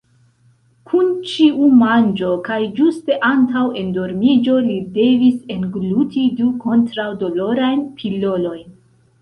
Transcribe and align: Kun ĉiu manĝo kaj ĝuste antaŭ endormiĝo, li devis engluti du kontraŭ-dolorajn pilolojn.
Kun 0.91 1.09
ĉiu 1.31 1.67
manĝo 1.81 2.31
kaj 2.47 2.57
ĝuste 2.79 3.17
antaŭ 3.29 3.65
endormiĝo, 3.83 4.57
li 4.71 4.79
devis 4.97 5.39
engluti 5.57 6.27
du 6.41 6.49
kontraŭ-dolorajn 6.65 7.89
pilolojn. 8.01 8.67